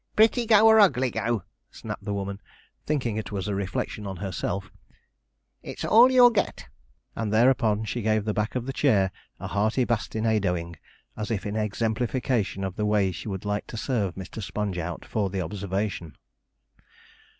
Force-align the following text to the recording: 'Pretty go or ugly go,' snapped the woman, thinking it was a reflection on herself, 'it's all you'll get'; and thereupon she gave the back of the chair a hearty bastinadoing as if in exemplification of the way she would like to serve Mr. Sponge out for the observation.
'Pretty 0.15 0.47
go 0.47 0.65
or 0.65 0.79
ugly 0.79 1.11
go,' 1.11 1.43
snapped 1.69 2.03
the 2.03 2.11
woman, 2.15 2.41
thinking 2.87 3.17
it 3.17 3.31
was 3.31 3.47
a 3.47 3.53
reflection 3.53 4.07
on 4.07 4.17
herself, 4.17 4.71
'it's 5.61 5.85
all 5.85 6.11
you'll 6.11 6.31
get'; 6.31 6.65
and 7.15 7.31
thereupon 7.31 7.85
she 7.85 8.01
gave 8.01 8.25
the 8.25 8.33
back 8.33 8.55
of 8.55 8.65
the 8.65 8.73
chair 8.73 9.11
a 9.39 9.45
hearty 9.45 9.85
bastinadoing 9.85 10.75
as 11.15 11.29
if 11.29 11.45
in 11.45 11.55
exemplification 11.55 12.63
of 12.63 12.77
the 12.77 12.85
way 12.87 13.11
she 13.11 13.27
would 13.29 13.45
like 13.45 13.67
to 13.67 13.77
serve 13.77 14.15
Mr. 14.15 14.41
Sponge 14.41 14.79
out 14.79 15.05
for 15.05 15.29
the 15.29 15.41
observation. 15.41 16.17